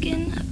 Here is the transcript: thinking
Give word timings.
thinking 0.00 0.49